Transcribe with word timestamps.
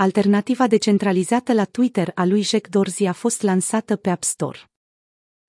alternativa 0.00 0.66
decentralizată 0.66 1.52
la 1.52 1.64
Twitter 1.64 2.12
a 2.14 2.24
lui 2.24 2.42
Jack 2.42 2.68
Dorsey 2.68 3.06
a 3.06 3.12
fost 3.12 3.42
lansată 3.42 3.96
pe 3.96 4.10
App 4.10 4.22
Store. 4.22 4.58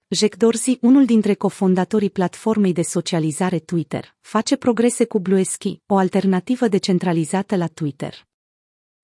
Jack 0.08 0.36
Dorsey, 0.36 0.78
unul 0.82 1.06
dintre 1.06 1.34
cofondatorii 1.34 2.10
platformei 2.10 2.74
de 2.74 2.82
socializare 2.82 3.60
Twitter, 3.60 4.16
face 4.20 4.56
progrese 4.56 5.06
cu 5.06 5.20
Bluesky, 5.20 5.82
o 5.86 5.98
alternativă 5.98 6.68
decentralizată 6.68 7.56
la 7.56 7.68
Twitter. 7.68 8.28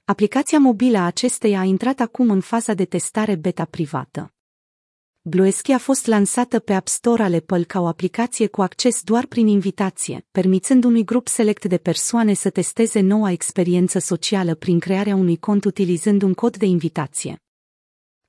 Aplicația 0.05 0.59
mobilă 0.59 0.97
a 0.97 1.05
acesteia 1.05 1.59
a 1.59 1.63
intrat 1.63 1.99
acum 1.99 2.29
în 2.29 2.41
faza 2.41 2.73
de 2.73 2.85
testare 2.85 3.35
beta 3.35 3.65
privată. 3.65 4.34
Bluesky 5.27 5.71
a 5.71 5.77
fost 5.77 6.05
lansată 6.05 6.59
pe 6.59 6.73
App 6.73 6.87
Store 6.87 7.23
ale 7.23 7.35
Apple 7.35 7.63
ca 7.63 7.79
o 7.81 7.87
aplicație 7.87 8.47
cu 8.47 8.61
acces 8.61 9.01
doar 9.01 9.25
prin 9.25 9.47
invitație, 9.47 10.25
permițând 10.31 10.83
unui 10.83 11.03
grup 11.03 11.27
select 11.27 11.65
de 11.65 11.77
persoane 11.77 12.33
să 12.33 12.49
testeze 12.49 12.99
noua 12.99 13.31
experiență 13.31 13.99
socială 13.99 14.55
prin 14.55 14.79
crearea 14.79 15.15
unui 15.15 15.37
cont 15.37 15.65
utilizând 15.65 16.21
un 16.21 16.33
cod 16.33 16.57
de 16.57 16.65
invitație. 16.65 17.43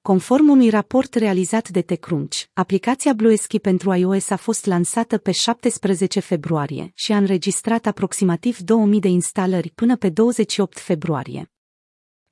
Conform 0.02 0.48
unui 0.48 0.68
raport 0.68 1.14
realizat 1.14 1.68
de 1.68 1.82
TechCrunch, 1.82 2.42
aplicația 2.52 3.12
Bluesky 3.12 3.59
pentru 3.59 3.95
iOS 3.95 4.30
a 4.30 4.37
fost 4.37 4.66
lansată 4.66 5.18
pe 5.18 5.30
17 5.30 6.20
februarie 6.20 6.90
și 6.95 7.12
a 7.12 7.16
înregistrat 7.16 7.87
aproximativ 7.87 8.59
2000 8.59 9.01
de 9.01 9.09
instalări 9.09 9.73
până 9.74 9.96
pe 9.96 10.09
28 10.09 10.78
februarie. 10.78 11.51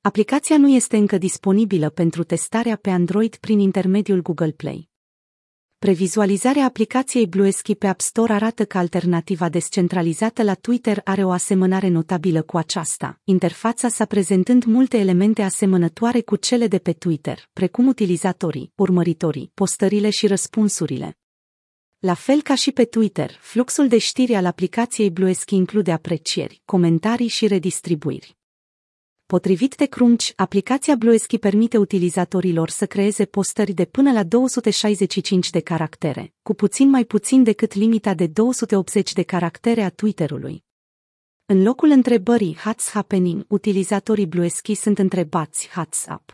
Aplicația 0.05 0.57
nu 0.57 0.69
este 0.69 0.97
încă 0.97 1.17
disponibilă 1.17 1.89
pentru 1.89 2.23
testarea 2.23 2.75
pe 2.75 2.89
Android 2.89 3.35
prin 3.35 3.59
intermediul 3.59 4.21
Google 4.21 4.51
Play. 4.51 4.89
Previzualizarea 5.77 6.65
aplicației 6.65 7.27
Bluesky 7.27 7.75
pe 7.75 7.87
App 7.87 8.01
Store 8.01 8.33
arată 8.33 8.65
că 8.65 8.77
alternativa 8.77 9.49
descentralizată 9.49 10.43
la 10.43 10.53
Twitter 10.53 11.01
are 11.03 11.23
o 11.23 11.29
asemănare 11.31 11.87
notabilă 11.87 12.41
cu 12.41 12.57
aceasta, 12.57 13.19
interfața 13.23 13.87
sa 13.87 14.05
prezentând 14.05 14.63
multe 14.63 14.97
elemente 14.97 15.41
asemănătoare 15.41 16.21
cu 16.21 16.35
cele 16.35 16.67
de 16.67 16.79
pe 16.79 16.93
Twitter, 16.93 17.49
precum 17.53 17.87
utilizatorii, 17.87 18.71
urmăritorii, 18.75 19.51
postările 19.53 20.09
și 20.09 20.27
răspunsurile. 20.27 21.17
La 21.99 22.13
fel 22.13 22.41
ca 22.41 22.55
și 22.55 22.71
pe 22.71 22.85
Twitter, 22.85 23.37
fluxul 23.39 23.87
de 23.87 23.97
știri 23.97 24.35
al 24.35 24.45
aplicației 24.45 25.09
Bluesky 25.09 25.55
include 25.55 25.91
aprecieri, 25.91 26.61
comentarii 26.65 27.27
și 27.27 27.47
redistribuiri. 27.47 28.35
Potrivit 29.27 29.75
de 29.75 29.85
Crunch, 29.85 30.29
aplicația 30.35 30.95
Bluesky 30.95 31.37
permite 31.37 31.77
utilizatorilor 31.77 32.69
să 32.69 32.85
creeze 32.85 33.25
postări 33.25 33.73
de 33.73 33.85
până 33.85 34.11
la 34.11 34.23
265 34.23 35.49
de 35.49 35.59
caractere, 35.59 36.33
cu 36.41 36.53
puțin 36.53 36.89
mai 36.89 37.03
puțin 37.03 37.43
decât 37.43 37.73
limita 37.73 38.13
de 38.13 38.27
280 38.27 39.13
de 39.13 39.23
caractere 39.23 39.81
a 39.81 39.89
Twitterului. 39.89 40.63
În 41.45 41.63
locul 41.63 41.89
întrebării 41.89 42.57
What's 42.57 42.91
happening, 42.93 43.45
utilizatorii 43.47 44.27
Bluesky 44.27 44.73
sunt 44.73 44.99
întrebați 44.99 45.69
What's 45.69 46.13
up. 46.13 46.31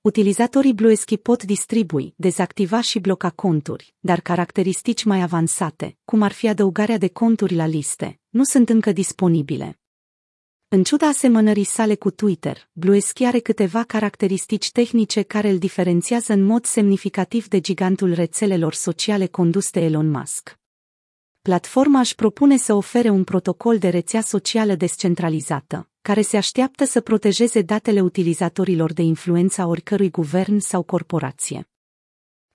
Utilizatorii 0.00 0.74
Bluesky 0.74 1.16
pot 1.16 1.42
distribui, 1.42 2.14
dezactiva 2.16 2.80
și 2.80 2.98
bloca 2.98 3.30
conturi, 3.30 3.94
dar 3.98 4.20
caracteristici 4.20 5.04
mai 5.04 5.22
avansate, 5.22 5.96
cum 6.04 6.22
ar 6.22 6.32
fi 6.32 6.48
adăugarea 6.48 6.98
de 6.98 7.08
conturi 7.08 7.54
la 7.54 7.66
liste, 7.66 8.20
nu 8.28 8.44
sunt 8.44 8.68
încă 8.68 8.92
disponibile. 8.92 9.78
În 10.70 10.82
ciuda 10.82 11.06
asemănării 11.06 11.64
sale 11.64 11.94
cu 11.94 12.10
Twitter, 12.10 12.68
Bluesky 12.72 13.24
are 13.24 13.38
câteva 13.38 13.82
caracteristici 13.82 14.70
tehnice 14.70 15.22
care 15.22 15.48
îl 15.48 15.58
diferențiază 15.58 16.32
în 16.32 16.42
mod 16.42 16.64
semnificativ 16.64 17.48
de 17.48 17.60
gigantul 17.60 18.14
rețelelor 18.14 18.74
sociale 18.74 19.26
condus 19.26 19.70
de 19.70 19.80
Elon 19.80 20.10
Musk. 20.10 20.58
Platforma 21.42 21.98
își 21.98 22.14
propune 22.14 22.56
să 22.56 22.74
ofere 22.74 23.08
un 23.08 23.24
protocol 23.24 23.78
de 23.78 23.88
rețea 23.88 24.20
socială 24.20 24.74
descentralizată, 24.74 25.88
care 26.02 26.22
se 26.22 26.36
așteaptă 26.36 26.84
să 26.84 27.00
protejeze 27.00 27.62
datele 27.62 28.00
utilizatorilor 28.00 28.92
de 28.92 29.02
influența 29.02 29.66
oricărui 29.66 30.10
guvern 30.10 30.58
sau 30.58 30.82
corporație. 30.82 31.68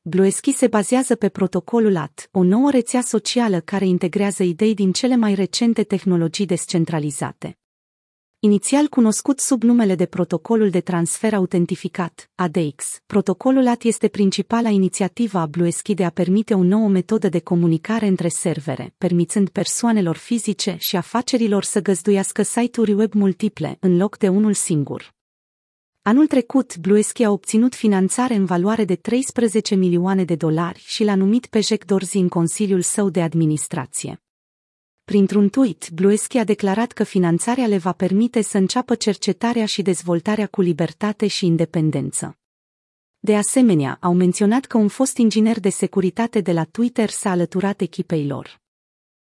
Bluesky 0.02 0.52
se 0.52 0.68
bazează 0.68 1.16
pe 1.16 1.30
protocolul 1.30 1.96
AT, 1.96 2.30
o 2.32 2.44
nouă 2.44 2.72
rețea 2.72 3.02
socială 3.02 3.60
care 3.60 3.86
integrează 3.86 4.44
idei 4.44 4.74
din 4.74 4.92
cele 4.92 5.16
mai 5.16 5.34
recente 5.34 5.84
tehnologii 5.84 6.46
descentralizate. 6.46 7.58
Inițial 8.46 8.88
cunoscut 8.88 9.40
sub 9.40 9.64
numele 9.64 9.96
de 9.96 10.06
Protocolul 10.06 10.70
de 10.70 10.80
Transfer 10.80 11.34
Autentificat, 11.34 12.30
ADX, 12.36 13.02
protocolul 13.06 13.68
AT 13.68 13.84
este 13.84 14.08
principala 14.08 14.70
inițiativă 14.70 15.38
a 15.38 15.46
Bluesky 15.46 15.94
de 15.94 16.06
a 16.06 16.10
permite 16.10 16.54
o 16.54 16.64
nouă 16.64 16.88
metodă 16.88 17.30
de 17.30 17.40
comunicare 17.40 18.08
între 18.08 18.28
servere, 18.28 18.94
permițând 18.98 19.50
persoanelor 19.50 20.16
fizice 20.16 20.76
și 20.80 20.96
afacerilor 20.96 21.64
să 21.64 21.82
găzduiască 21.82 22.42
site-uri 22.42 22.94
web 22.94 23.14
multiple 23.14 23.78
în 23.80 23.98
loc 23.98 24.18
de 24.18 24.28
unul 24.28 24.54
singur. 24.54 25.14
Anul 26.02 26.28
trecut, 26.28 26.78
Bluesky 26.78 27.24
a 27.24 27.32
obținut 27.32 27.76
finanțare 27.76 28.34
în 28.34 28.46
valoare 28.46 28.86
de 28.86 28.96
13 28.96 29.76
milioane 29.76 30.24
de 30.24 30.36
dolari 30.36 30.84
și 30.86 31.04
l-a 31.04 31.16
numit 31.16 31.46
pe 31.46 31.60
Jack 31.60 31.86
Dorsey 31.86 32.22
în 32.22 32.28
Consiliul 32.28 32.82
său 32.82 33.10
de 33.10 33.22
administrație. 33.22 34.23
Printr-un 35.06 35.50
tweet, 35.50 35.90
Bluesky 35.90 36.38
a 36.38 36.44
declarat 36.44 36.92
că 36.92 37.04
finanțarea 37.04 37.68
le 37.68 37.78
va 37.78 37.92
permite 37.92 38.42
să 38.42 38.58
înceapă 38.58 38.96
cercetarea 38.96 39.66
și 39.66 39.82
dezvoltarea 39.82 40.48
cu 40.48 40.62
libertate 40.62 41.28
și 41.28 41.46
independență. 41.46 42.38
De 43.20 43.36
asemenea, 43.36 43.98
au 44.02 44.14
menționat 44.14 44.66
că 44.66 44.78
un 44.78 44.88
fost 44.88 45.18
inginer 45.18 45.60
de 45.60 45.70
securitate 45.70 46.42
de 46.42 46.52
la 46.52 46.64
Twitter 46.64 47.10
s-a 47.10 47.30
alăturat 47.30 47.82
echipei 47.82 48.28
lor. 48.28 48.63